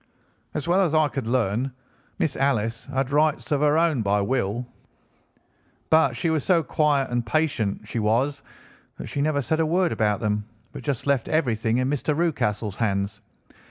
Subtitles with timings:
[0.55, 1.71] As well as I could learn,
[2.17, 4.65] Miss Alice had rights of her own by will,
[5.91, 8.41] but she was so quiet and patient, she was,
[8.97, 12.15] that she never said a word about them but just left everything in Mr.
[12.17, 13.21] Rucastle's hands.